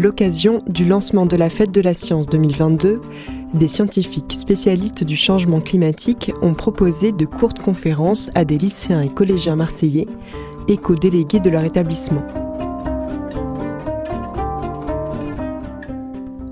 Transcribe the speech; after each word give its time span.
L'occasion 0.00 0.62
du 0.66 0.86
lancement 0.86 1.26
de 1.26 1.36
la 1.36 1.50
Fête 1.50 1.72
de 1.72 1.82
la 1.82 1.92
Science 1.92 2.26
2022, 2.28 3.02
des 3.52 3.68
scientifiques 3.68 4.32
spécialistes 4.32 5.04
du 5.04 5.14
changement 5.14 5.60
climatique 5.60 6.32
ont 6.40 6.54
proposé 6.54 7.12
de 7.12 7.26
courtes 7.26 7.58
conférences 7.58 8.30
à 8.34 8.46
des 8.46 8.56
lycéens 8.56 9.02
et 9.02 9.10
collégiens 9.10 9.56
marseillais, 9.56 10.06
éco-délégués 10.68 11.40
de 11.40 11.50
leur 11.50 11.64
établissement. 11.64 12.22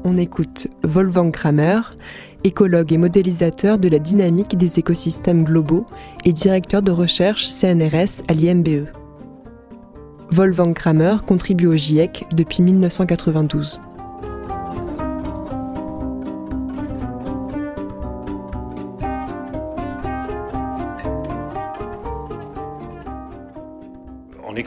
On 0.04 0.18
écoute 0.18 0.68
Wolfgang 0.84 1.32
Kramer, 1.32 1.80
écologue 2.44 2.92
et 2.92 2.98
modélisateur 2.98 3.78
de 3.78 3.88
la 3.88 3.98
dynamique 3.98 4.58
des 4.58 4.78
écosystèmes 4.78 5.44
globaux 5.44 5.86
et 6.26 6.34
directeur 6.34 6.82
de 6.82 6.92
recherche 6.92 7.46
CNRS 7.46 8.24
à 8.28 8.34
l'IMBE. 8.34 8.97
Wolfgang 10.30 10.74
Kramer 10.74 11.16
contribue 11.26 11.66
au 11.66 11.76
GIEC 11.76 12.26
depuis 12.34 12.62
1992. 12.62 13.80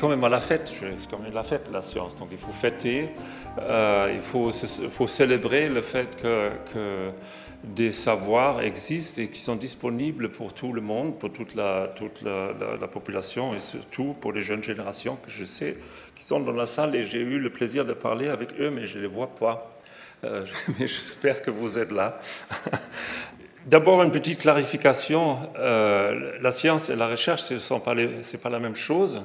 Quand 0.01 0.09
même 0.09 0.23
à 0.23 0.29
la 0.29 0.39
fête, 0.39 0.73
c'est 0.95 1.09
quand 1.09 1.19
même 1.19 1.31
la 1.31 1.43
fête, 1.43 1.69
la 1.71 1.83
science. 1.83 2.15
Donc 2.15 2.29
il 2.31 2.37
faut 2.39 2.51
fêter, 2.51 3.11
euh, 3.59 4.11
il 4.11 4.19
faut, 4.19 4.51
célébrer 5.07 5.69
le 5.69 5.83
fait 5.83 6.07
que, 6.19 6.49
des 7.63 7.91
savoirs 7.91 8.61
existent 8.61 9.21
et 9.21 9.27
qui 9.27 9.39
sont 9.39 9.55
disponibles 9.55 10.29
pour 10.29 10.55
tout 10.55 10.73
le 10.73 10.81
monde, 10.81 11.19
pour 11.19 11.31
toute, 11.31 11.53
la, 11.53 11.87
population 12.91 13.53
et 13.53 13.59
surtout 13.59 14.15
pour 14.19 14.33
les 14.33 14.41
jeunes 14.41 14.63
générations 14.63 15.17
que 15.17 15.29
je 15.29 15.45
sais 15.45 15.77
qui 16.15 16.23
sont 16.23 16.39
dans 16.39 16.51
la 16.51 16.65
salle 16.65 16.95
et 16.95 17.03
j'ai 17.03 17.19
eu 17.19 17.37
le 17.37 17.51
plaisir 17.51 17.85
de 17.85 17.93
parler 17.93 18.29
avec 18.29 18.59
eux, 18.59 18.71
mais 18.71 18.87
je 18.87 18.97
ne 18.97 19.03
les 19.03 19.07
vois 19.07 19.35
pas. 19.35 19.77
Euh, 20.23 20.43
mais 20.79 20.87
j'espère 20.87 21.43
que 21.43 21.51
vous 21.51 21.77
êtes 21.77 21.91
là. 21.91 22.19
D'abord, 23.67 24.01
une 24.01 24.09
petite 24.09 24.39
clarification. 24.39 25.37
Euh, 25.59 26.39
la 26.41 26.51
science 26.51 26.89
et 26.89 26.95
la 26.95 27.07
recherche, 27.07 27.41
ce 27.41 27.73
n'est 27.73 28.39
pas 28.41 28.49
la 28.49 28.59
même 28.59 28.75
chose. 28.75 29.21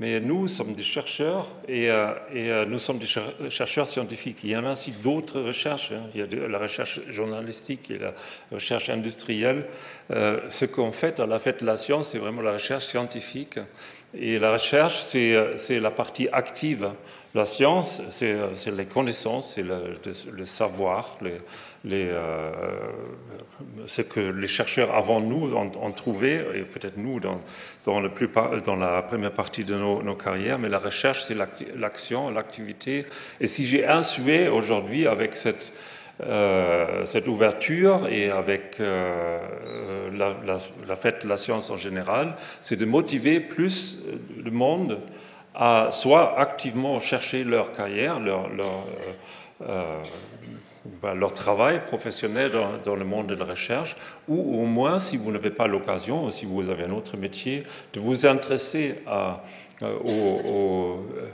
Mais 0.00 0.18
nous 0.18 0.48
sommes 0.48 0.72
des 0.72 0.82
chercheurs 0.82 1.46
et, 1.68 1.90
euh, 1.90 2.14
euh, 2.34 2.64
nous 2.64 2.78
sommes 2.78 2.96
des 2.96 3.06
chercheurs 3.50 3.86
scientifiques. 3.86 4.38
Il 4.44 4.50
y 4.50 4.56
en 4.56 4.64
a 4.64 4.72
aussi 4.72 4.92
d'autres 4.92 5.42
recherches. 5.42 5.92
Hein. 5.92 6.08
Il 6.14 6.20
y 6.20 6.22
a 6.22 6.48
la 6.48 6.58
recherche 6.58 7.00
journalistique 7.10 7.90
et 7.90 7.98
la 7.98 8.14
recherche 8.50 8.88
industrielle. 8.88 9.66
Euh, 10.10 10.40
ce 10.48 10.64
qu'on 10.64 10.90
fait 10.90 11.20
à 11.20 11.26
la 11.26 11.38
fête 11.38 11.60
de 11.60 11.66
la 11.66 11.76
science, 11.76 12.12
c'est 12.12 12.18
vraiment 12.18 12.40
la 12.40 12.52
recherche 12.52 12.86
scientifique. 12.86 13.58
Et 14.14 14.38
la 14.38 14.52
recherche, 14.52 15.02
c'est 15.02 15.78
la 15.80 15.90
partie 15.90 16.28
active. 16.32 16.90
La 17.34 17.44
science, 17.44 18.02
c'est 18.10 18.34
les 18.74 18.86
connaissances, 18.86 19.54
c'est 19.54 19.62
le, 19.62 19.94
le, 20.32 20.44
savoir, 20.46 21.18
euh, 21.88 22.50
ce 23.86 24.02
que 24.02 24.20
les 24.20 24.46
chercheurs 24.46 24.94
avant 24.94 25.20
nous 25.20 25.54
ont, 25.54 25.92
trouvé, 25.92 26.40
et 26.54 26.62
peut-être 26.62 26.98
nous 26.98 27.20
dans, 27.20 27.40
la 28.00 29.02
première 29.02 29.32
partie 29.32 29.64
de 29.64 29.74
nos, 29.74 30.14
carrières, 30.14 30.58
mais 30.58 30.68
la 30.68 30.78
recherche, 30.78 31.22
c'est 31.22 31.36
l'action, 31.76 32.30
l'activité. 32.30 33.06
Et 33.40 33.46
si 33.46 33.66
j'ai 33.66 33.86
un 33.86 34.02
souhait 34.02 34.48
aujourd'hui 34.48 35.06
avec 35.06 35.36
cette, 35.36 35.72
euh, 36.22 37.06
ouverture 37.26 38.06
et 38.08 38.30
avec 38.30 38.76
euh, 38.78 39.38
la, 40.12 40.96
fête 40.96 41.24
de 41.24 41.28
la 41.28 41.38
science 41.38 41.70
en 41.70 41.78
général, 41.78 42.36
c'est 42.60 42.76
de 42.76 42.84
motiver 42.84 43.40
plus 43.40 44.00
le 44.36 44.50
monde 44.50 45.00
à 45.54 45.88
soit 45.92 46.38
activement 46.38 47.00
chercher 47.00 47.42
leur 47.42 47.72
carrière, 47.72 48.20
leur, 48.20 48.50
leur 48.50 48.84
bah, 51.02 51.14
leur 51.14 51.32
travail 51.32 51.84
professionnel 51.84 52.52
dans, 52.84 52.96
le 52.96 53.04
monde 53.04 53.26
de 53.26 53.34
la 53.34 53.44
recherche, 53.44 53.96
ou 54.28 54.62
au 54.62 54.64
moins, 54.64 54.98
si 54.98 55.16
vous 55.16 55.30
n'avez 55.30 55.50
pas 55.50 55.66
l'occasion, 55.66 56.30
si 56.30 56.46
vous 56.46 56.68
avez 56.70 56.84
un 56.84 56.90
autre 56.90 57.16
métier, 57.16 57.64
de 57.92 58.00
vous 58.00 58.24
intéresser 58.26 58.96
à, 59.06 59.42
euh, 59.82 59.94
au, 60.04 61.06
euh, 61.16 61.28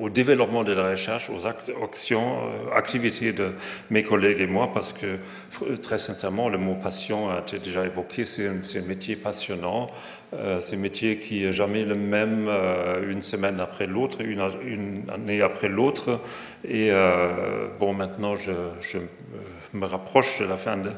au 0.00 0.10
développement 0.10 0.64
de 0.64 0.72
la 0.72 0.90
recherche, 0.90 1.30
aux 1.30 1.46
actions, 1.46 2.38
euh, 2.38 2.76
activités 2.76 3.32
de 3.32 3.52
mes 3.90 4.02
collègues 4.02 4.40
et 4.40 4.46
moi, 4.46 4.70
parce 4.72 4.92
que 4.92 5.18
très 5.76 5.98
sincèrement, 5.98 6.48
le 6.48 6.58
mot 6.58 6.74
passion 6.74 7.30
a 7.30 7.40
été 7.40 7.58
déjà 7.58 7.84
évoqué, 7.84 8.24
c'est 8.24 8.48
un, 8.48 8.86
métier 8.86 9.16
passionnant, 9.16 9.88
euh, 10.34 10.60
c'est 10.60 10.76
un 10.76 10.80
métier 10.80 11.18
qui 11.18 11.42
n'est 11.42 11.52
jamais 11.52 11.84
le 11.84 11.94
même 11.94 12.46
euh, 12.48 13.10
une 13.10 13.22
semaine 13.22 13.60
après 13.60 13.86
l'autre, 13.86 14.20
une, 14.20 14.40
année 15.10 15.42
après 15.42 15.68
l'autre. 15.68 16.20
Et 16.68 16.90
bon, 17.78 17.94
maintenant, 17.94 18.34
je 18.34 18.98
me 19.72 19.86
rapproche 19.86 20.40
de 20.40 20.46
la 20.46 20.56
fin 20.56 20.76
de, 20.76 20.90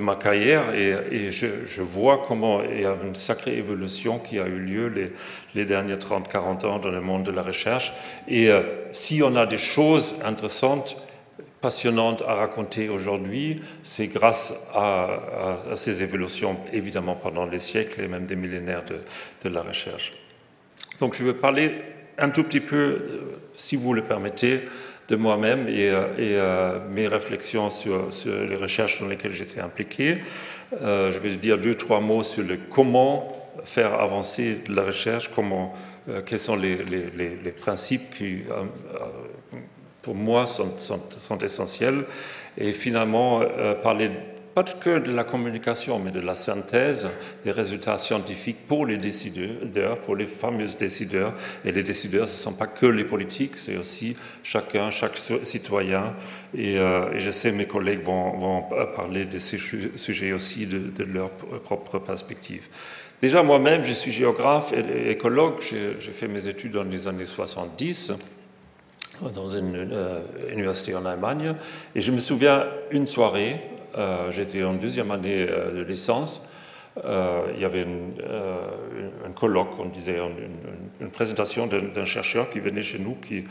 ma 0.00 0.14
carrière 0.14 0.74
et, 0.74 1.30
je, 1.30 1.82
vois 1.82 2.22
comment 2.26 2.62
il 2.62 2.82
y 2.82 2.84
a 2.84 2.96
une 3.04 3.14
sacrée 3.14 3.56
évolution 3.56 4.18
qui 4.18 4.38
a 4.38 4.46
eu 4.46 4.58
lieu 4.58 5.12
les, 5.54 5.64
derniers 5.64 5.96
30-40 5.96 6.66
ans 6.66 6.78
dans 6.78 6.90
le 6.90 7.00
monde 7.00 7.24
de 7.24 7.30
la 7.30 7.42
recherche. 7.42 7.92
Et 8.28 8.50
euh, 8.50 8.62
si 8.92 9.22
on 9.22 9.36
a 9.36 9.46
des 9.46 9.56
choses 9.56 10.14
intéressantes, 10.24 10.96
passionnantes 11.60 12.22
à 12.26 12.34
raconter 12.34 12.88
aujourd'hui, 12.88 13.60
c'est 13.82 14.06
grâce 14.06 14.66
à, 14.72 15.60
à, 15.70 15.76
ces 15.76 16.02
évolutions, 16.02 16.56
évidemment 16.72 17.14
pendant 17.14 17.44
les 17.44 17.58
siècles 17.58 18.00
et 18.00 18.08
même 18.08 18.24
des 18.24 18.36
millénaires 18.36 18.84
de, 18.84 19.00
de 19.48 19.54
la 19.54 19.62
recherche. 19.62 20.14
Donc 21.00 21.14
je 21.14 21.24
vais 21.24 21.34
parler 21.34 21.74
un 22.20 22.30
tout 22.30 22.44
petit 22.44 22.60
peu, 22.60 22.76
euh, 22.76 23.20
si 23.56 23.76
vous 23.76 23.92
le 23.94 24.04
permettez, 24.04 24.62
de 25.10 25.16
moi-même 25.16 25.68
et, 25.68 25.88
euh, 25.88 26.04
euh, 26.18 26.78
mes 26.90 27.06
réflexions 27.06 27.68
sur, 27.68 28.10
les 28.26 28.56
recherches 28.56 29.00
dans 29.00 29.08
lesquelles 29.08 29.34
j'étais 29.34 29.60
impliqué. 29.60 30.18
Euh, 30.82 31.10
je 31.10 31.18
vais 31.18 31.36
dire 31.36 31.58
deux, 31.58 31.74
trois 31.74 32.00
mots 32.00 32.22
sur 32.22 32.44
le 32.44 32.58
comment 32.70 33.32
faire 33.64 33.94
avancer 33.94 34.60
la 34.68 34.82
recherche, 34.84 35.30
quels 36.24 36.40
sont 36.40 36.56
les, 36.56 36.78
principes 37.60 38.14
qui, 38.14 38.38
pour 40.00 40.14
moi, 40.14 40.46
sont, 40.46 41.38
essentiels, 41.42 42.04
et 42.56 42.72
finalement 42.72 43.42
parler 43.82 44.10
pas 44.54 44.64
que 44.64 44.98
de 44.98 45.12
la 45.12 45.24
communication, 45.24 45.98
mais 45.98 46.10
de 46.10 46.20
la 46.20 46.34
synthèse 46.34 47.08
des 47.44 47.50
résultats 47.50 47.98
scientifiques 47.98 48.66
pour 48.66 48.86
les 48.86 48.98
décideurs, 48.98 49.98
pour 49.98 50.16
les 50.16 50.26
fameux 50.26 50.66
décideurs. 50.78 51.34
Et 51.64 51.72
les 51.72 51.82
décideurs, 51.82 52.28
ce 52.28 52.36
ne 52.36 52.42
sont 52.42 52.52
pas 52.52 52.66
que 52.66 52.86
les 52.86 53.04
politiques, 53.04 53.56
c'est 53.56 53.76
aussi 53.76 54.16
chacun, 54.42 54.90
chaque 54.90 55.18
citoyen. 55.18 56.12
Et, 56.56 56.78
euh, 56.78 57.18
je 57.18 57.30
sais 57.30 57.52
mes 57.52 57.66
collègues 57.66 58.02
vont, 58.04 58.64
parler 58.96 59.24
de 59.24 59.38
ces 59.38 59.58
sujets 59.96 60.32
aussi 60.32 60.66
de, 60.66 60.78
de 60.78 61.04
leur 61.04 61.30
propre 61.30 61.98
perspective. 61.98 62.68
Déjà, 63.22 63.42
moi-même, 63.42 63.82
je 63.82 63.92
suis 63.92 64.12
géographe 64.12 64.72
et 64.72 65.10
écologue. 65.10 65.60
J'ai 65.60 66.12
fait 66.12 66.28
mes 66.28 66.48
études 66.48 66.72
dans 66.72 66.82
les 66.82 67.06
années 67.06 67.26
70 67.26 68.12
dans 69.28 69.46
une 69.46 69.76
euh, 69.76 70.20
université 70.52 70.94
en 70.94 71.04
Allemagne. 71.04 71.54
Et 71.94 72.00
je 72.00 72.12
me 72.12 72.20
souviens 72.20 72.66
une 72.90 73.06
soirée 73.06 73.60
euh, 73.96 74.30
j'étais 74.30 74.62
en 74.62 74.74
deuxième 74.74 75.10
année 75.10 75.46
euh, 75.48 75.72
de 75.72 75.82
licence. 75.82 76.48
Euh, 77.04 77.46
il 77.54 77.60
y 77.60 77.64
avait 77.64 77.86
un 79.26 79.32
colloque, 79.32 79.78
on 79.78 79.86
disait, 79.86 80.18
une, 81.00 81.10
présentation 81.10 81.66
d'un 81.66 82.04
chercheur 82.04 82.50
qui 82.50 82.60
venait 82.60 82.82
chez 82.82 82.98
nous, 82.98 83.14
qui, 83.14 83.44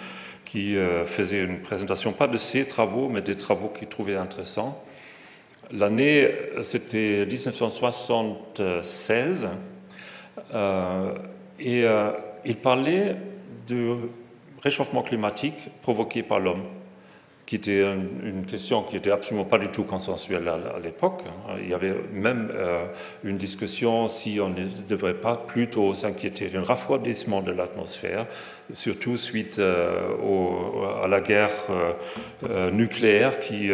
qui 0.45 0.75
faisait 1.05 1.43
une 1.43 1.61
présentation, 1.61 2.11
pas 2.11 2.27
de 2.27 2.37
ses 2.37 2.65
travaux, 2.65 3.07
mais 3.07 3.21
des 3.21 3.35
travaux 3.35 3.69
qu'il 3.69 3.87
trouvait 3.87 4.17
intéressants. 4.17 4.83
L'année, 5.71 6.29
c'était 6.63 7.25
1976, 7.25 9.47
et 11.59 11.85
il 12.45 12.55
parlait 12.57 13.15
du 13.67 13.91
réchauffement 14.61 15.01
climatique 15.01 15.69
provoqué 15.81 16.23
par 16.23 16.39
l'homme 16.39 16.63
qui 17.49 17.55
était 17.55 17.81
une, 17.81 18.45
question 18.45 18.83
qui 18.83 18.93
n'était 18.93 19.09
absolument 19.09 19.43
pas 19.43 19.57
du 19.57 19.69
tout 19.69 19.81
consensuelle 19.81 20.47
à, 20.47 20.77
l'époque. 20.77 21.23
Hein. 21.25 21.55
Il 21.59 21.67
y 21.67 21.73
avait 21.73 21.95
même 22.13 22.51
euh, 22.53 22.85
une 23.23 23.37
discussion 23.37 24.07
si 24.07 24.39
on 24.39 24.49
ne 24.49 24.67
devrait 24.87 25.15
pas 25.15 25.35
plutôt 25.35 25.95
s'inquiéter 25.95 26.49
d'un 26.49 26.61
refroidissement 26.61 27.41
de 27.41 27.51
l'atmosphère, 27.51 28.27
surtout 28.73 29.17
suite 29.17 29.57
euh, 29.57 31.03
à 31.03 31.07
la 31.07 31.21
guerre 31.21 31.49
euh, 32.47 32.69
nucléaire 32.69 33.39
qui, 33.39 33.71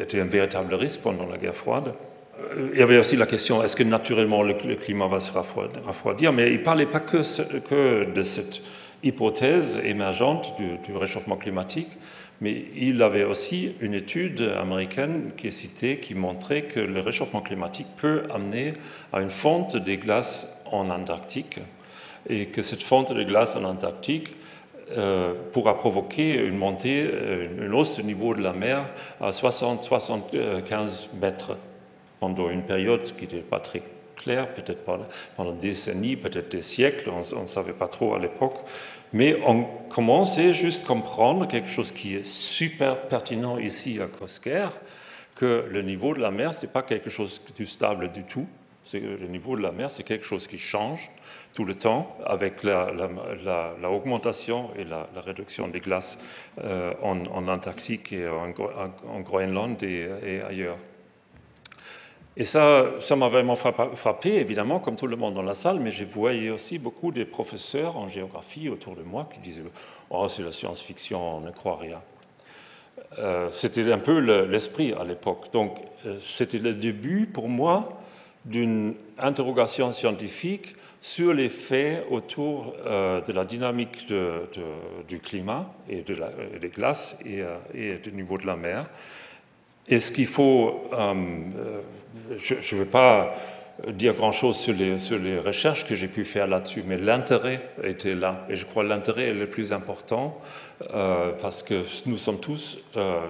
était 0.00 0.20
un 0.20 0.24
véritable 0.24 0.74
risque 0.74 1.02
pendant 1.02 1.26
la 1.26 1.38
guerre 1.38 1.54
froide. 1.54 1.94
Il 2.72 2.80
y 2.80 2.82
avait 2.82 2.98
aussi 2.98 3.14
la 3.14 3.26
question 3.26 3.62
est-ce 3.62 3.76
que 3.76 3.84
naturellement 3.84 4.42
le, 4.42 4.54
climat 4.54 5.06
va 5.06 5.20
se 5.20 5.30
refroidir, 5.30 6.32
mais 6.32 6.50
il 6.50 6.58
ne 6.58 6.64
parlait 6.64 6.86
pas 6.86 6.98
que, 6.98 7.18
que 7.60 8.10
de 8.10 8.22
cette 8.24 8.60
hypothèse 9.02 9.80
émergente 9.84 10.54
du, 10.58 10.96
réchauffement 10.96 11.36
climatique, 11.36 11.90
mais 12.40 12.64
il 12.76 13.02
avait 13.02 13.24
aussi 13.24 13.74
une 13.80 13.94
étude 13.94 14.42
américaine 14.42 15.32
qui 15.36 15.48
est 15.48 15.52
citée 15.52 15.98
qui 15.98 16.14
montrait 16.14 16.62
que 16.62 16.80
le 16.80 17.00
réchauffement 17.00 17.40
climatique 17.40 17.88
peut 17.96 18.24
amener 18.32 18.74
à 19.12 19.20
une 19.20 19.30
fonte 19.30 19.76
des 19.76 19.98
glaces 19.98 20.62
en 20.70 20.90
Antarctique 20.90 21.58
et 22.28 22.46
que 22.46 22.62
cette 22.62 22.82
fonte 22.82 23.12
des 23.12 23.24
glaces 23.24 23.56
en 23.56 23.64
Antarctique 23.64 24.34
pourra 25.52 25.76
provoquer 25.76 26.36
une 26.36 26.56
montée, 26.56 27.10
une 27.60 27.74
hausse 27.74 27.96
du 27.96 28.04
niveau 28.04 28.34
de 28.34 28.40
la 28.40 28.52
mer 28.52 28.84
à 29.20 29.30
60-75 29.30 31.08
mètres 31.20 31.56
pendant 32.20 32.50
une 32.50 32.62
période 32.62 33.02
qui 33.02 33.22
n'était 33.22 33.38
pas 33.38 33.60
très 33.60 33.82
claire, 34.18 34.52
peut-être 34.52 34.84
pendant 35.36 35.52
des 35.52 35.70
décennies, 35.70 36.16
peut-être 36.16 36.50
des 36.50 36.62
siècles, 36.62 37.10
on 37.10 37.42
ne 37.42 37.46
savait 37.46 37.72
pas 37.72 37.88
trop 37.88 38.14
à 38.14 38.18
l'époque. 38.18 38.58
Mais 39.12 39.38
on 39.46 39.64
commençait 39.88 40.52
juste 40.52 40.84
à 40.84 40.88
comprendre 40.88 41.48
quelque 41.48 41.70
chose 41.70 41.92
qui 41.92 42.16
est 42.16 42.26
super 42.26 43.08
pertinent 43.08 43.56
ici 43.58 43.98
à 44.02 44.06
Kosker, 44.06 44.68
que 45.34 45.64
le 45.70 45.80
niveau 45.82 46.14
de 46.14 46.20
la 46.20 46.30
mer, 46.30 46.54
ce 46.54 46.66
n'est 46.66 46.72
pas 46.72 46.82
quelque 46.82 47.10
chose 47.10 47.40
de 47.56 47.64
stable 47.64 48.12
du 48.12 48.24
tout. 48.24 48.46
Le 48.92 49.26
niveau 49.26 49.54
de 49.54 49.62
la 49.62 49.70
mer, 49.70 49.90
c'est 49.90 50.02
quelque 50.02 50.24
chose 50.24 50.46
qui 50.46 50.56
change 50.56 51.10
tout 51.54 51.66
le 51.66 51.74
temps 51.74 52.16
avec 52.24 52.62
l'augmentation 52.62 54.70
la, 54.76 54.80
et 54.80 54.84
la, 54.84 55.06
réduction 55.20 55.68
des 55.68 55.80
glaces 55.80 56.18
euh, 56.64 56.94
en, 57.02 57.48
Antarctique 57.48 58.14
et 58.14 58.26
en, 58.26 58.48
Groenland 59.20 59.82
et 59.82 60.40
ailleurs. 60.40 60.78
Et 62.40 62.44
ça, 62.44 62.86
ça 63.00 63.16
m'a 63.16 63.26
vraiment 63.26 63.56
frappé, 63.56 64.36
évidemment, 64.36 64.78
comme 64.78 64.94
tout 64.94 65.08
le 65.08 65.16
monde 65.16 65.34
dans 65.34 65.42
la 65.42 65.54
salle, 65.54 65.80
mais 65.80 65.90
j'ai 65.90 66.04
voyé 66.04 66.50
aussi 66.52 66.78
beaucoup 66.78 67.10
de 67.10 67.24
professeurs 67.24 67.96
en 67.96 68.06
géographie 68.06 68.68
autour 68.68 68.94
de 68.94 69.02
moi 69.02 69.28
qui 69.34 69.40
disaient 69.40 69.64
Oh, 70.08 70.28
c'est 70.28 70.44
la 70.44 70.52
science-fiction, 70.52 71.38
on 71.38 71.40
ne 71.40 71.50
croit 71.50 71.76
rien. 71.76 72.00
Euh, 73.18 73.48
c'était 73.50 73.90
un 73.92 73.98
peu 73.98 74.20
l'esprit 74.44 74.92
à 74.92 75.02
l'époque. 75.02 75.52
Donc, 75.52 75.78
euh, 76.06 76.16
c'était 76.20 76.58
le 76.58 76.74
début 76.74 77.26
pour 77.26 77.48
moi 77.48 77.88
d'une 78.44 78.94
interrogation 79.18 79.90
scientifique 79.90 80.76
sur 81.00 81.34
les 81.34 81.48
faits 81.48 82.06
autour 82.08 82.74
euh, 82.86 83.20
de 83.20 83.32
la 83.32 83.44
dynamique 83.44 84.06
du 85.08 85.18
climat 85.18 85.72
et 85.88 86.02
de 86.02 86.14
la, 86.14 86.30
des 86.60 86.68
glaces 86.68 87.18
et, 87.26 87.42
et, 87.74 87.98
du 87.98 88.12
niveau 88.12 88.38
de 88.38 88.46
la 88.46 88.54
mer. 88.54 88.86
Et 89.88 90.00
ce 90.00 90.10
qu'il 90.10 90.26
faut 90.26 90.88
je 92.38 92.74
ne 92.74 92.80
veux 92.80 92.86
pas 92.86 93.34
dire 93.92 94.14
grand-chose 94.14 94.56
sur 94.56 94.74
les, 94.74 95.38
recherches 95.38 95.84
que 95.86 95.94
j'ai 95.94 96.08
pu 96.08 96.24
faire 96.24 96.48
là-dessus, 96.48 96.82
mais 96.84 96.98
l'intérêt 96.98 97.70
était 97.84 98.16
là. 98.16 98.44
Et 98.48 98.56
je 98.56 98.66
crois 98.66 98.82
que 98.82 98.88
l'intérêt 98.88 99.28
est 99.28 99.34
le 99.34 99.46
plus 99.46 99.72
important 99.72 100.40
euh, 100.94 101.30
parce 101.40 101.62
que 101.62 101.84
nous 102.06 102.18
sommes 102.18 102.40
tous, 102.40 102.78
euh, 102.96 103.20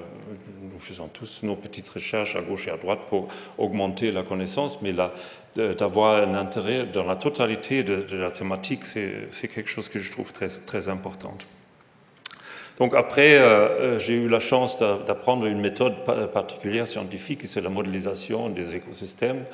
nous 0.63 0.81
faisons 0.81 1.09
tous 1.09 1.43
nos 1.43 1.55
petites 1.55 1.89
recherches 1.91 2.35
à 2.35 2.41
gauche 2.41 2.67
et 2.67 2.71
à 2.71 2.79
droite 2.79 3.01
pour 3.11 3.29
augmenter 3.59 4.11
la 4.11 4.23
connaissance, 4.23 4.81
mais 4.81 4.95
d'avoir 5.55 6.23
un 6.27 6.35
intérêt 6.35 6.87
dans 6.87 7.05
la 7.05 7.17
totalité 7.17 7.83
de, 7.83 8.17
la 8.17 8.31
thématique, 8.31 8.87
c'est 8.87 9.49
quelque 9.49 9.69
chose 9.69 9.91
que 9.91 9.99
je 9.99 10.11
trouve 10.11 10.33
très 10.33 10.89
important. 10.89 11.37
Donc 12.79 12.95
après, 12.95 13.35
euh, 13.35 13.41
euh, 13.45 13.99
j'ai 13.99 14.15
eu 14.15 14.29
la 14.29 14.39
chance 14.39 14.79
d'apprendre 14.79 15.47
une 15.47 15.61
méthode 15.61 15.95
particulière 16.33 16.87
scientifique, 16.87 17.41
c'est 17.47 17.61
la 17.61 17.71
modélisation 17.71 18.49
des 18.49 18.77
écosystèmes. 18.77 19.45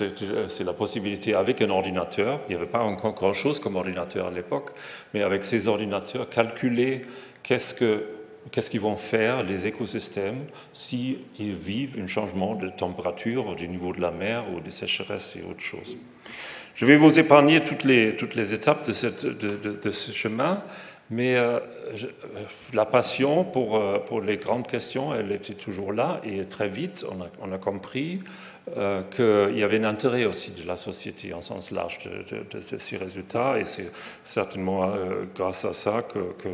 Euh, 0.00 0.46
c'est 0.48 0.64
la 0.64 0.72
possibilité 0.72 1.34
avec 1.34 1.62
un 1.62 1.70
ordinateur, 1.70 2.40
il 2.48 2.50
n'y 2.50 2.60
avait 2.60 2.70
pas 2.70 2.80
encore 2.80 3.14
grand-chose 3.14 3.60
comme 3.60 3.76
ordinateur 3.76 4.26
à 4.26 4.30
l'époque, 4.30 4.70
mais 5.14 5.22
avec 5.22 5.44
ces 5.44 5.68
ordinateurs, 5.68 6.28
calculer 6.28 7.02
qu'est-ce 7.42 7.72
que 7.74 8.04
qu'est-ce 8.50 8.70
qu'ils 8.70 8.80
vont 8.80 8.96
faire 8.96 9.44
les 9.44 9.68
écosystèmes 9.68 10.46
s'ils 10.72 11.18
vivent 11.38 11.96
un 12.02 12.08
changement 12.08 12.56
de 12.56 12.70
température 12.70 13.54
du 13.54 13.68
niveau 13.68 13.92
de 13.92 14.00
la 14.00 14.10
mer 14.10 14.42
ou 14.52 14.58
des 14.58 14.72
sécheresses 14.72 15.36
et 15.36 15.48
autres 15.48 15.60
choses. 15.60 15.96
Je 16.74 16.84
vais 16.84 16.96
vous 16.96 17.20
épargner 17.20 17.62
toutes 17.62 17.84
les, 17.84 18.16
toutes 18.16 18.34
les 18.34 18.52
étapes 18.52 18.84
de 18.84 19.90
ce 19.92 20.12
chemin. 20.12 20.64
Mais 21.12 21.36
euh, 21.36 21.58
euh, 21.58 22.06
la 22.72 22.86
passion 22.86 23.44
pour, 23.44 23.76
euh, 23.76 23.98
pour, 23.98 24.22
les 24.22 24.38
grandes 24.38 24.66
questions, 24.66 25.14
elle 25.14 25.30
était 25.30 25.52
toujours 25.52 25.92
là. 25.92 26.22
Et 26.24 26.42
très 26.46 26.70
vite, 26.70 27.04
on 27.42 27.52
a, 27.52 27.58
compris 27.58 28.20
qu'il 29.14 29.58
y 29.58 29.62
avait 29.62 29.78
un 29.78 29.84
intérêt 29.84 30.24
aussi 30.24 30.52
de 30.52 30.66
la 30.66 30.76
société 30.76 31.34
en 31.34 31.42
sens 31.42 31.70
large 31.70 31.98
de, 32.50 32.60
ces 32.60 32.96
résultats. 32.96 33.58
Et 33.58 33.66
c'est 33.66 33.90
certainement 34.24 34.90
grâce 35.34 35.66
à 35.66 35.74
ça 35.74 36.02
que, 36.02 36.48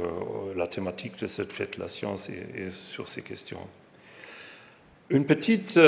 la 0.57 0.67
thématique 0.67 1.19
de 1.21 1.29
cette 1.29 1.53
fête 1.53 1.79
la 1.79 1.87
science 1.87 2.29
est, 2.29 2.71
sur 2.73 3.07
ces 3.07 3.23
questions. 3.23 3.61
Une 5.11 5.25
petite 5.25 5.79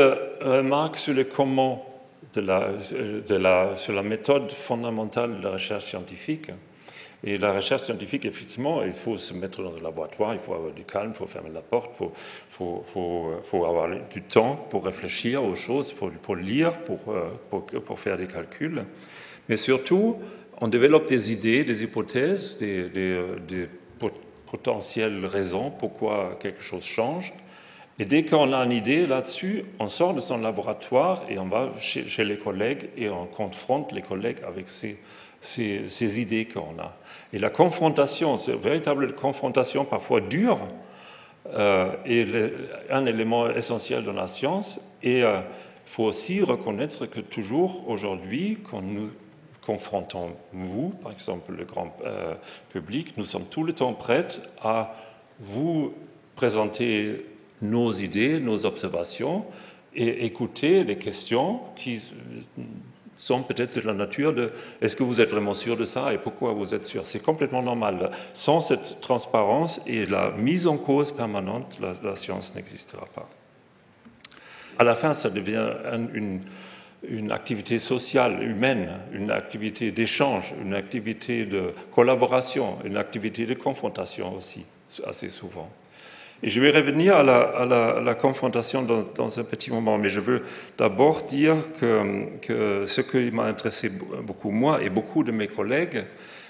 remarque 0.41 0.97
sur 0.97 1.15
le 1.15 1.25
comment 1.25 1.87
de 2.35 2.41
la, 2.43 2.69
de 3.27 3.35
la, 3.35 3.75
sur 3.75 3.95
la 3.95 4.03
méthode 4.03 4.53
fondamentale 4.53 5.39
de 5.39 5.43
la 5.43 5.51
recherche 5.53 5.87
scientifique. 5.87 6.51
Et 7.23 7.37
la 7.37 7.53
recherche 7.53 7.83
scientifique, 7.83 8.25
effectivement, 8.25 8.83
il 8.83 8.95
faut 8.95 9.19
se 9.19 9.35
mettre 9.35 9.63
dans 9.63 9.77
un 9.77 9.81
laboratoire, 9.81 10.33
il 10.33 10.39
faut 10.39 10.55
avoir 10.55 10.73
du 10.73 10.85
calme, 10.85 11.11
il 11.15 11.17
faut 11.17 11.27
fermer 11.27 11.51
la 11.53 11.61
porte, 11.61 11.93
il 12.01 12.09
faut, 12.49 13.65
avoir 13.67 13.89
du 14.11 14.23
temps 14.23 14.57
pour 14.71 14.87
réfléchir 14.87 15.45
aux 15.45 15.55
choses, 15.55 15.93
pour, 15.93 16.11
pour 16.11 16.37
lire, 16.37 16.73
euh, 17.09 17.29
pour, 17.81 17.99
faire 17.99 18.17
des 18.17 18.27
calculs. 18.27 18.85
Mais 19.51 19.59
surtout, 19.59 20.17
on 20.63 20.69
développe 20.69 21.09
des 21.09 21.31
idées, 21.31 21.63
des 21.65 21.83
hypothèses, 21.83 22.57
des, 22.57 22.89
des 22.89 23.69
potentielles 24.51 25.25
raisons 25.27 25.71
pourquoi 25.71 26.37
quelque 26.41 26.63
chose 26.63 26.85
change. 26.85 27.33
Et 27.99 28.07
dès 28.07 28.25
qu'on 28.25 28.53
a 28.55 28.65
une 28.65 28.73
idée 28.73 29.07
là-dessus, 29.07 29.63
on 29.79 29.89
sort 29.89 30.15
de 30.15 30.21
son 30.21 30.39
laboratoire 30.39 31.23
et 31.29 31.39
on 31.39 31.47
va 31.47 31.71
chez 31.79 32.25
les 32.25 32.39
collègues 32.39 32.89
et 32.97 33.11
on 33.11 33.27
confronte 33.27 33.93
les 33.93 34.01
collègues 34.01 34.39
avec 34.47 34.71
ces 34.71 34.99
ces, 35.41 36.21
idées 36.21 36.47
qu'on 36.47 36.79
a. 36.79 36.97
Et 37.33 37.39
la 37.39 37.51
confrontation, 37.51 38.39
c'est 38.39 38.55
véritable 38.55 39.15
confrontation 39.15 39.85
parfois 39.85 40.21
dure, 40.21 40.59
euh, 41.55 41.93
est 42.05 42.53
un 42.91 43.07
élément 43.07 43.49
essentiel 43.49 44.05
de 44.05 44.11
la 44.11 44.29
science. 44.29 44.81
Et 45.03 45.19
il 45.19 45.25
euh, 45.25 45.41
faut 45.87 46.05
aussi 46.05 46.43
reconnaître 46.43 47.07
que 47.07 47.21
toujours 47.21 47.89
aujourd'hui, 47.89 48.59
quand 48.63 48.83
nous 48.83 49.11
confrontons 49.65 50.33
vous, 50.53 50.91
par 51.03 51.13
exemple 51.13 51.53
le 51.53 51.65
grand 51.65 51.97
euh, 52.05 52.35
public, 52.71 53.17
nous 53.17 53.25
sommes 53.25 53.47
tout 53.47 53.63
le 53.63 53.73
temps 53.73 53.95
prêts 53.95 54.29
à 54.63 54.95
vous 55.39 55.95
présenter 56.37 57.27
nos 57.63 57.93
idées, 57.93 58.41
nos 58.41 58.67
observations 58.67 59.45
et 59.95 60.25
écouter 60.25 60.85
les 60.85 60.97
questions 60.97 61.61
qui 61.77 62.01
sont 63.21 63.43
peut-être 63.43 63.79
de 63.79 63.87
la 63.87 63.93
nature 63.93 64.33
de 64.33 64.51
est-ce 64.81 64.97
que 64.97 65.03
vous 65.03 65.21
êtes 65.21 65.31
vraiment 65.31 65.55
sûr 65.55 65.77
de 65.77 65.85
ça 65.85 66.13
et 66.13 66.19
pourquoi 66.19 66.53
vous 66.53 66.75
êtes 66.75 66.87
sûr? 66.87 67.07
C'est 67.07 67.23
complètement 67.23 67.63
normal. 67.63 68.11
Sans 68.33 68.61
cette 68.61 69.01
transparence 69.01 69.81
et 69.87 70.07
la 70.07 70.31
mise 70.31 70.67
en 70.67 70.79
cause 70.79 71.13
permanente, 71.13 71.79
la, 71.81 72.17
science 72.17 72.55
n'existera 72.55 73.07
pas. 73.15 73.29
À 74.79 74.85
la 74.85 74.95
fin, 74.95 75.13
ça 75.13 75.29
devient 75.29 75.71
une, 76.15 76.41
une 77.07 77.31
activité 77.31 77.79
sociale, 77.79 78.43
humaine, 78.43 78.89
une 79.13 79.31
activité 79.31 79.93
d'échange, 79.93 80.55
une 80.63 80.75
activité 80.75 81.45
de 81.45 81.75
collaboration, 81.93 82.79
une 82.85 82.97
activité 82.97 83.45
de 83.45 83.55
confrontation 83.55 84.35
aussi, 84.35 84.65
assez 85.07 85.29
souvent. 85.29 85.71
Et 86.43 86.49
je 86.49 86.61
vais 86.61 86.71
revenir 86.71 87.17
à 87.17 87.23
la, 87.23 88.15
confrontation 88.15 88.83
dans, 88.83 89.39
un 89.39 89.45
petit 89.45 89.71
moment, 89.71 89.99
mais 89.99 90.09
je 90.09 90.21
veux 90.21 90.43
d'abord 90.79 91.23
dire 91.23 91.57
que, 91.79 92.85
ce 92.87 93.01
qui 93.03 93.31
m'a 93.31 93.45
intéressé 93.45 93.91
beaucoup 94.23 94.51
moi 94.51 94.83
et 94.83 94.89
beaucoup 94.89 95.23
de 95.23 95.33
mes 95.33 95.49
collègues, 95.49 96.05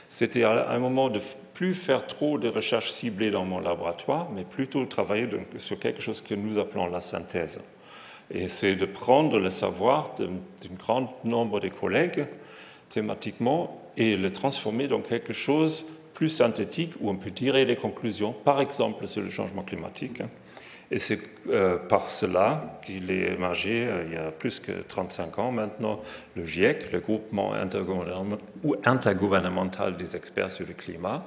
c'était 0.08 0.44
à 0.44 0.70
un 0.70 0.78
moment 0.78 1.08
de 1.08 1.20
plus 1.54 1.74
faire 1.74 2.06
trop 2.06 2.38
de 2.38 2.48
recherches 2.48 2.90
ciblées 2.90 3.30
dans 3.30 3.44
mon 3.44 3.58
laboratoire, 3.58 4.30
mais 4.34 4.44
plutôt 4.44 4.84
travailler 4.86 5.28
sur 5.56 5.78
quelque 5.78 6.00
chose 6.00 6.20
que 6.20 6.34
nous 6.34 6.58
appelons 6.58 6.86
la 6.86 7.00
synthèse. 7.00 7.60
Et 8.32 8.48
c'est 8.48 8.76
de 8.76 8.86
prendre 8.86 9.38
le 9.40 9.50
savoir 9.50 10.14
d'un 10.16 10.30
grand 10.78 11.18
nombre 11.24 11.58
de 11.58 11.68
collègues 11.68 12.26
thématiquement 12.88 13.90
et 13.96 14.16
le 14.16 14.30
transformer 14.30 14.88
dans 14.88 15.00
quelque 15.00 15.32
chose 15.32 15.84
plus 16.14 16.28
synthétique 16.28 16.92
où 17.00 17.10
on 17.10 17.16
peut 17.16 17.30
tirer 17.30 17.64
des 17.64 17.76
conclusions, 17.76 18.32
par 18.32 18.60
exemple 18.60 19.06
sur 19.06 19.22
le 19.22 19.30
changement 19.30 19.62
climatique. 19.62 20.22
Et 20.92 20.98
c'est 20.98 21.20
euh, 21.48 21.76
par 21.76 22.10
cela 22.10 22.80
qu'il 22.84 23.10
est 23.10 23.32
émergé, 23.34 23.86
euh, 23.86 24.04
il 24.06 24.14
y 24.14 24.16
a 24.16 24.32
plus 24.32 24.58
que 24.58 24.72
35 24.72 25.38
ans 25.38 25.52
maintenant, 25.52 26.00
le 26.34 26.44
GIEC, 26.44 26.90
le 26.92 26.98
groupement 26.98 27.52
intergouvernemental 28.84 29.96
des 29.96 30.16
experts 30.16 30.50
sur 30.50 30.66
le 30.66 30.74
climat. 30.74 31.24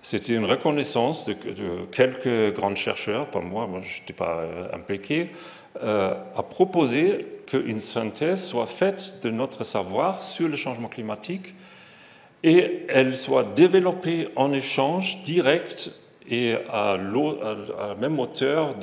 C'était 0.00 0.34
une 0.34 0.46
reconnaissance 0.46 1.26
de, 1.26 1.34
quelques 1.92 2.54
grands 2.54 2.74
chercheurs, 2.74 3.26
pas 3.26 3.40
moi, 3.40 3.66
moi 3.66 3.82
je 3.82 4.00
n'étais 4.00 4.14
pas 4.14 4.38
euh, 4.38 4.68
impliqué, 4.72 5.30
à 5.80 6.42
proposer 6.42 7.26
qu'une 7.46 7.78
synthèse 7.78 8.44
soit 8.44 8.66
faite 8.66 9.20
de 9.22 9.30
notre 9.30 9.62
savoir 9.62 10.20
sur 10.20 10.48
le 10.48 10.56
changement 10.56 10.88
climatique 10.88 11.54
et 12.42 12.86
elle 12.88 13.16
soit 13.16 13.44
développée 13.54 14.28
en 14.36 14.52
échange 14.52 15.22
direct 15.24 15.90
et 16.28 16.54
à, 16.68 16.96
la 16.96 17.94
même 17.96 18.18
hauteur 18.18 18.76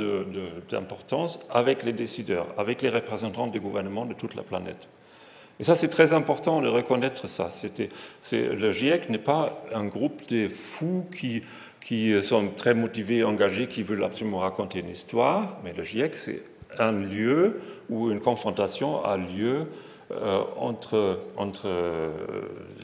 d'importance 0.69 1.39
avec 1.49 1.83
les 1.83 1.93
décideurs, 1.93 2.47
avec 2.57 2.81
les 2.81 2.89
représentants 2.89 3.47
des 3.47 3.59
gouvernements 3.59 4.05
de 4.05 4.13
toute 4.13 4.35
la 4.35 4.43
planète. 4.43 4.87
Et 5.59 5.63
ça, 5.63 5.73
c'est 5.73 5.87
très 5.87 6.13
important 6.13 6.61
de 6.61 6.67
reconnaître 6.67 7.27
ça. 7.27 7.49
le 8.31 8.71
GIEC 8.71 9.09
n'est 9.09 9.17
pas 9.17 9.63
un 9.73 9.85
groupe 9.85 10.27
de 10.27 10.47
fous 10.49 11.05
qui, 11.11 11.43
sont 12.21 12.49
très 12.55 12.73
motivés, 12.73 13.23
engagés, 13.23 13.67
qui 13.67 13.81
veulent 13.81 14.03
absolument 14.03 14.39
raconter 14.39 14.79
une 14.79 14.89
histoire, 14.89 15.57
mais 15.63 15.73
le 15.73 15.83
GIEC, 15.83 16.15
c'est 16.15 16.43
un 16.77 16.91
lieu 16.91 17.61
où 17.89 18.11
une 18.11 18.19
confrontation 18.19 19.03
a 19.03 19.17
lieu 19.17 19.67
entre, 20.57 21.19
entre 21.35 21.69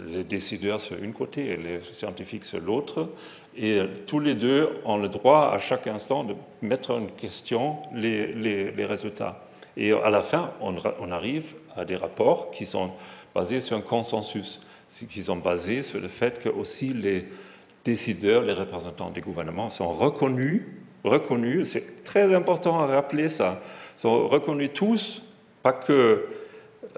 les 0.08 0.24
décideurs 0.24 0.82
sur 0.82 1.01
une 1.01 1.13
côté 1.13 1.46
et 1.51 1.58
les 1.58 1.80
scientifiques 1.92 2.46
sur 2.46 2.60
l'autre. 2.60 3.10
Et 3.56 3.80
tous 4.08 4.20
les 4.20 4.36
deux 4.36 4.70
ont 4.84 4.98
le 4.98 5.10
droit 5.10 5.51
à 5.53 5.60
chaque 5.60 5.88
instant 5.88 6.24
de 6.24 6.36
mettre 6.62 6.92
en 6.92 7.06
question 7.06 7.77
les, 7.94 8.34
les, 8.34 8.86
résultats. 8.86 9.48
Et 9.77 9.94
à 9.94 10.10
la 10.10 10.22
fin, 10.22 10.51
on, 10.60 10.75
on, 11.00 11.12
arrive 11.12 11.53
à 11.75 11.86
des 11.86 11.96
rapports 11.96 12.51
qui 12.51 12.65
sont 12.65 12.92
basés 13.34 13.62
sur 13.62 13.77
un 13.77 13.82
consensus, 13.82 14.60
qui 15.10 15.24
sont 15.24 15.38
basés 15.38 15.84
sur 15.84 16.00
le 16.00 16.08
fait 16.08 16.39
que 16.39 16.50
aussi 16.50 16.94
les 16.94 17.25
décideurs, 17.84 18.44
les 18.44 18.53
représentants 18.53 19.12
des 19.12 19.22
gouvernements 19.22 19.70
sont 19.70 19.92
reconnus, 19.92 20.63
reconnus, 21.03 21.70
c'est 21.70 22.03
très 22.03 22.34
important 22.34 22.80
à 22.80 22.88
rappeler 22.88 23.30
ça, 23.30 23.62
sont 23.98 24.27
reconnus 24.27 24.72
tous, 24.74 25.22
pas 25.62 25.74
que 25.74 26.25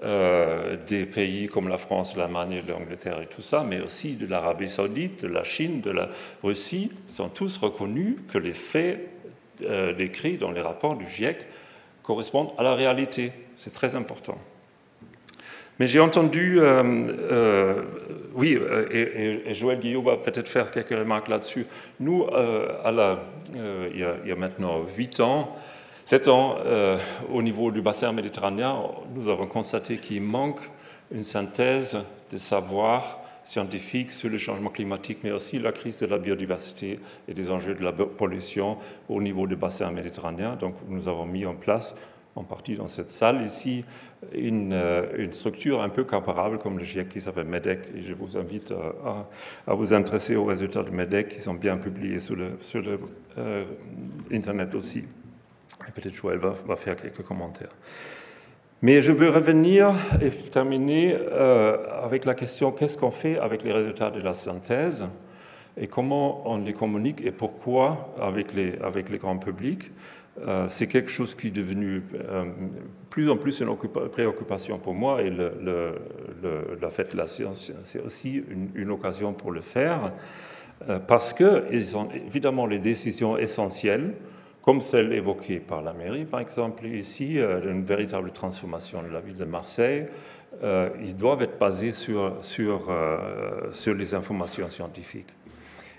euh, 0.02 0.76
des 0.86 1.06
pays 1.06 1.46
comme 1.46 1.68
la 1.68 1.78
France, 1.78 2.16
l'Allemagne, 2.16 2.62
l'Angleterre 2.68 3.22
et 3.22 3.26
tout 3.26 3.40
ça, 3.40 3.64
mais 3.66 3.80
aussi 3.80 4.16
de 4.16 4.26
l'Arabie 4.26 4.68
saoudite, 4.68 5.22
de 5.22 5.28
la 5.28 5.42
Chine, 5.42 5.80
de 5.80 5.90
la 5.90 6.10
Russie, 6.42 6.92
sont 7.06 7.30
tous 7.30 7.56
reconnus 7.56 8.16
que 8.30 8.36
les 8.36 8.52
faits 8.52 9.08
euh, 9.62 9.94
décrits 9.94 10.36
dans 10.36 10.50
les 10.50 10.60
rapports 10.60 10.96
du 10.96 11.06
GIEC 11.06 11.46
correspondent 12.02 12.50
à 12.58 12.62
la 12.62 12.74
réalité. 12.74 13.32
C'est 13.56 13.72
très 13.72 13.94
important. 13.94 14.36
Mais 15.78 15.86
j'ai 15.86 16.00
entendu, 16.00 16.58
euh, 16.60 17.82
oui, 18.34 18.58
et, 18.90 19.54
Joël 19.54 19.78
Guillot 19.78 20.02
va 20.02 20.18
peut-être 20.18 20.48
faire 20.48 20.70
quelques 20.70 20.90
remarques 20.90 21.28
là-dessus. 21.28 21.66
Nous, 22.00 22.26
à 22.26 22.90
la, 22.90 23.22
il, 23.54 23.98
y 23.98 24.04
a, 24.04 24.14
il, 24.22 24.28
y 24.28 24.32
a, 24.32 24.36
maintenant 24.36 24.84
huit 24.96 25.20
ans, 25.20 25.56
sept 26.06 26.28
ans, 26.28 26.56
au 27.32 27.42
niveau 27.42 27.70
du 27.70 27.82
bassin 27.82 28.12
méditerranéen, 28.12 28.80
nous 29.14 29.28
avons 29.28 29.46
constaté 29.46 29.98
qu'il 29.98 30.22
manque 30.22 30.60
une 31.12 31.24
synthèse 31.24 31.98
de 32.32 32.36
savoir 32.36 33.20
scientifique 33.46 34.10
sur 34.10 34.28
le 34.28 34.38
changement 34.38 34.70
climatique, 34.70 35.18
mais 35.22 35.30
aussi 35.30 35.58
la 35.58 35.72
crise 35.72 35.98
de 36.00 36.06
la 36.06 36.18
biodiversité 36.18 36.98
et 37.28 37.34
des 37.34 37.50
enjeux 37.50 37.74
de 37.74 37.82
la 37.82 37.92
pollution 37.92 38.76
au 39.08 39.22
niveau 39.22 39.46
du 39.46 39.56
bassin 39.56 39.90
méditerranéen. 39.90 40.56
Donc 40.56 40.74
nous 40.88 41.08
avons 41.08 41.26
mis 41.26 41.46
en 41.46 41.54
place, 41.54 41.94
en 42.34 42.42
partie 42.42 42.74
dans 42.74 42.88
cette 42.88 43.10
salle 43.10 43.42
ici, 43.44 43.84
une, 44.34 44.72
euh, 44.72 45.30
structure 45.30 45.80
un 45.80 45.88
peu 45.88 46.04
comparable 46.04 46.58
comme 46.58 46.78
le 46.78 46.84
GIEC 46.84 47.08
qui 47.08 47.20
s'appelle 47.20 47.46
MEDEC. 47.46 47.80
Et 47.96 48.02
je 48.02 48.14
vous 48.14 48.36
invite 48.36 48.72
à, 49.66 49.74
vous 49.74 49.94
intéresser 49.94 50.34
aux 50.34 50.44
résultats 50.44 50.82
de 50.82 50.90
MEDEC 50.90 51.28
qui 51.28 51.40
sont 51.40 51.54
bien 51.54 51.76
publiés 51.76 52.18
sur 52.18 52.34
le, 52.34 52.58
euh, 53.38 53.64
Internet 54.32 54.74
aussi. 54.74 55.04
Et 55.88 55.90
peut-être 55.92 56.14
Joël 56.14 56.38
va, 56.38 56.76
faire 56.76 56.96
quelques 56.96 57.22
commentaires. 57.22 57.74
Mais 58.82 59.00
je 59.00 59.12
veux 59.12 59.30
revenir 59.30 59.94
et 60.20 60.30
terminer 60.30 61.16
euh, 61.16 61.78
avec 62.02 62.24
la 62.24 62.34
question 62.34 62.72
qu'est-ce 62.72 62.98
qu'on 62.98 63.10
fait 63.10 63.38
avec 63.38 63.62
les 63.62 63.72
résultats 63.72 64.10
de 64.10 64.20
la 64.20 64.34
synthèse 64.34 65.06
et 65.78 65.86
comment 65.86 66.42
on 66.50 66.58
les 66.58 66.72
communique 66.72 67.22
et 67.24 67.30
pourquoi 67.30 68.14
avec 68.20 68.52
les, 68.54 68.78
avec 68.82 69.08
les 69.08 69.18
grands 69.18 69.38
publics. 69.38 69.90
Euh, 70.46 70.66
c'est 70.68 70.86
quelque 70.86 71.10
chose 71.10 71.34
qui 71.34 71.46
est 71.46 71.50
devenu 71.50 72.02
euh, 72.14 72.44
plus 73.08 73.30
en 73.30 73.38
plus 73.38 73.60
une 73.60 73.74
préoccupation 74.12 74.78
pour 74.78 74.92
moi 74.92 75.22
et 75.22 75.30
la 75.30 76.90
fête 76.90 77.12
de 77.12 77.16
la 77.16 77.26
science, 77.26 77.72
c'est 77.84 78.00
aussi 78.00 78.44
une, 78.74 78.90
occasion 78.90 79.32
pour 79.32 79.50
le 79.50 79.62
faire 79.62 80.12
parce 81.06 81.32
qu'ils 81.32 81.86
sont 81.86 82.10
évidemment 82.10 82.66
les 82.66 82.78
décisions 82.78 83.38
essentielles 83.38 84.12
comme 84.66 84.82
celle 84.82 85.12
évoquée 85.12 85.60
par 85.60 85.80
la 85.80 85.92
mairie, 85.92 86.24
par 86.24 86.40
exemple, 86.40 86.86
ici, 86.86 87.38
euh, 87.38 87.70
une 87.70 87.84
véritable 87.84 88.32
transformation 88.32 89.00
de 89.00 89.08
la 89.08 89.20
ville 89.20 89.36
de 89.36 89.44
Marseille, 89.44 90.06
euh, 90.64 90.88
ils 91.00 91.14
doivent 91.14 91.40
être 91.42 91.56
basés 91.56 91.92
sur, 91.92 92.34
euh, 92.88 93.70
les 93.86 94.14
informations 94.14 94.68
scientifiques. 94.68 95.32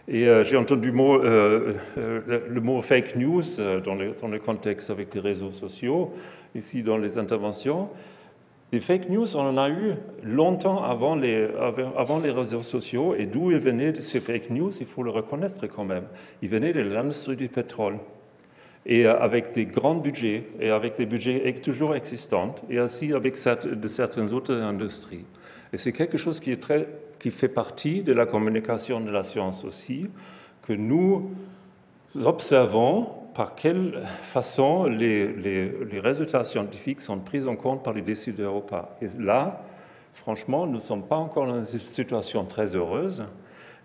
Et 0.10 0.26
j'ai 0.46 0.56
entendu 0.56 0.92
le 0.92 2.62
mot, 2.62 2.82
fake 2.82 3.18
news 3.18 3.44
dans 3.84 3.96
le, 3.96 4.14
dans 4.14 4.30
le, 4.30 4.40
contexte 4.40 4.90
avec 4.90 5.14
les 5.14 5.20
réseaux 5.20 5.52
sociaux, 5.52 6.14
ici 6.56 6.82
dans 6.82 6.98
les 6.98 7.18
interventions. 7.18 7.90
Les 8.72 8.80
fake 8.80 9.10
news, 9.10 9.36
on 9.36 9.50
en 9.50 9.58
a 9.58 9.70
eu 9.70 9.96
longtemps 10.24 10.82
avant 10.82 11.18
les, 11.18 11.50
avant 11.98 12.20
les 12.20 12.32
réseaux 12.32 12.64
sociaux. 12.64 13.16
Et 13.18 13.26
d'où 13.26 13.52
ils 13.52 13.60
venaient 13.60 14.00
ces 14.00 14.22
fake 14.22 14.50
news, 14.50 14.72
il 14.80 14.86
faut 14.86 15.04
le 15.04 15.12
reconnaître 15.12 15.68
quand 15.68 15.84
même. 15.84 16.06
Ils 16.42 16.48
venaient 16.50 16.72
de 16.72 16.82
l'industrie 16.82 17.36
du 17.36 17.50
pétrole 17.50 17.98
et 18.88 19.06
euh, 19.06 19.20
avec 19.20 19.52
des 19.52 19.66
grands 19.66 19.96
budgets, 19.96 20.46
et 20.60 20.72
avec 20.72 20.96
des 20.96 21.06
budgets 21.06 21.54
toujours 21.62 21.94
existants, 21.96 22.56
et 22.70 22.80
aussi 22.80 23.14
avec 23.14 23.36
de 23.36 23.88
certaines 23.88 24.34
autres 24.34 24.56
industries. 24.56 25.26
Et 25.74 25.78
c'est 25.78 25.92
quelque 25.92 26.18
chose 26.18 26.40
qui, 26.40 26.52
est 26.52 26.62
très, 26.62 26.88
qui 27.20 27.30
fait 27.30 27.50
partie 27.50 28.02
de 28.02 28.14
la 28.14 28.26
communication 28.26 29.02
de 29.02 29.12
la 29.12 29.24
science 29.24 29.66
aussi, 29.66 30.10
que 30.66 30.74
nous 30.74 31.32
observons 32.24 33.10
par 33.36 33.54
quelle 33.54 34.02
façon 34.04 34.86
les, 34.86 35.28
les, 35.34 35.72
les 35.92 36.00
résultats 36.00 36.46
scientifiques 36.46 37.02
sont 37.02 37.20
pris 37.20 37.46
en 37.46 37.56
compte 37.56 37.84
par 37.84 37.94
les 37.94 38.02
décideurs 38.02 38.56
ou 38.56 38.62
pas. 38.62 38.98
Et 39.02 39.08
là, 39.20 39.64
franchement, 40.14 40.66
nous 40.66 40.76
ne 40.76 40.80
sommes 40.80 41.04
pas 41.04 41.18
encore 41.18 41.46
dans 41.46 41.64
une 41.64 41.80
situation 41.80 42.46
très 42.46 42.74
heureuse, 42.74 43.26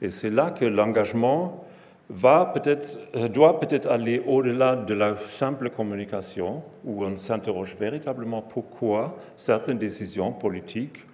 et 0.00 0.10
c'est 0.10 0.30
là 0.30 0.52
que 0.52 0.64
l'engagement 0.64 1.64
euh, 2.12 3.28
doit 3.28 3.60
peut-être 3.60 3.88
aller 3.88 4.22
au-delà 4.26 4.76
de 4.76 4.94
la 4.94 5.16
simple 5.28 5.70
communication, 5.70 6.62
où 6.84 7.04
on 7.04 7.16
s'interroge 7.16 7.76
véritablement 7.78 8.42
pourquoi 8.42 9.16
certaines 9.36 9.78
décisions 9.78 10.32
politiques, 10.32 11.06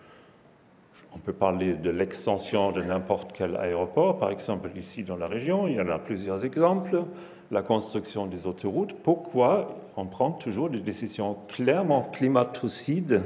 on 1.14 1.18
peut 1.18 1.32
parler 1.32 1.74
de 1.74 1.90
l'extension 1.90 2.72
de 2.72 2.82
n'importe 2.82 3.32
quel 3.32 3.56
aéroport, 3.56 4.18
par 4.18 4.30
exemple 4.30 4.70
ici 4.76 5.04
dans 5.04 5.16
la 5.16 5.26
région, 5.26 5.66
il 5.66 5.74
y 5.74 5.80
en 5.80 5.88
a 5.88 5.98
plusieurs 5.98 6.44
exemples, 6.44 7.04
la 7.50 7.62
construction 7.62 8.26
des 8.26 8.46
autoroutes, 8.46 8.94
pourquoi 9.02 9.76
on 9.96 10.06
prend 10.06 10.32
toujours 10.32 10.68
des 10.68 10.80
décisions 10.80 11.36
clairement 11.48 12.02
climatocides 12.12 13.22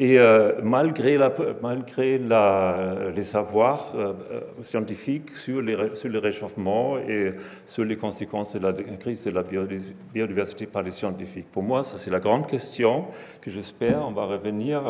et 0.00 0.16
euh, 0.16 0.52
malgré, 0.62 1.18
les 1.18 3.22
savoirs 3.22 3.92
euh, 3.96 4.12
euh, 4.30 4.40
scientifiques 4.62 5.32
sur, 5.32 5.60
le 5.60 6.18
réchauffement 6.18 6.98
et 6.98 7.32
sur 7.66 7.84
les 7.84 7.96
conséquences 7.96 8.54
de 8.54 8.60
la 8.60 8.72
crise 8.72 9.24
de 9.24 9.32
la 9.32 9.42
biodiversité 9.42 10.66
par 10.66 10.82
les 10.82 10.92
scientifiques. 10.92 11.50
Pour 11.50 11.64
moi, 11.64 11.82
ça 11.82 11.98
c'est 11.98 12.12
la 12.12 12.20
grande 12.20 12.46
question 12.46 13.06
que 13.40 13.50
j'espère 13.50 14.06
on 14.06 14.12
va 14.12 14.26
revenir 14.26 14.82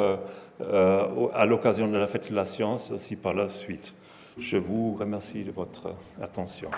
à 0.60 1.46
l'occasion 1.46 1.88
de 1.88 1.96
la 1.96 2.06
fête 2.06 2.30
de 2.30 2.36
la 2.36 2.44
science 2.44 2.90
aussi 2.90 3.16
par 3.16 3.32
la 3.32 3.48
suite. 3.48 3.94
Je 4.38 4.58
vous 4.58 4.94
remercie 4.94 5.42
de 5.42 5.52
votre 5.52 5.94
attention. 6.20 6.68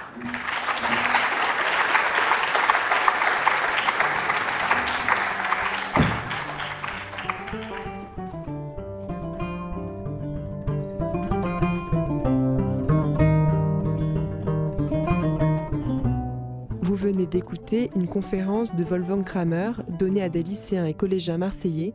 Une 17.72 18.08
conférence 18.08 18.74
de 18.74 18.82
Wolfgang 18.82 19.24
Kramer 19.24 19.72
donnée 19.98 20.22
à 20.22 20.28
des 20.28 20.42
lycéens 20.42 20.86
et 20.86 20.94
collégiens 20.94 21.38
marseillais, 21.38 21.94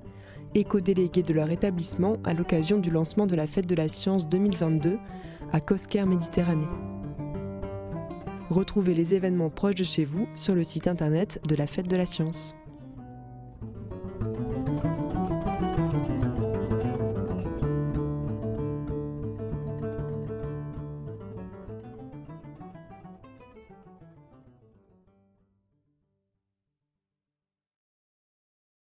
éco-délégués 0.54 1.24
de 1.24 1.34
leur 1.34 1.52
établissement 1.52 2.18
à 2.24 2.34
l'occasion 2.34 2.80
du 2.80 2.90
lancement 2.90 3.28
de 3.28 3.36
la 3.36 3.46
Fête 3.46 3.68
de 3.68 3.76
la 3.76 3.88
Science 3.88 4.30
2022 4.30 4.98
à 5.52 5.60
Cosquer 5.60 6.06
Méditerranée. 6.06 6.68
Retrouvez 8.50 8.94
les 8.94 9.16
événements 9.16 9.50
proches 9.50 9.76
de 9.76 9.84
chez 9.84 10.06
vous 10.06 10.28
sur 10.34 10.56
le 10.56 10.64
site 10.64 10.88
internet 10.88 11.42
de 11.48 11.56
la 11.56 11.68
Fête 11.68 11.88
de 11.88 11.98
la 11.98 12.06
Science. 12.06 12.56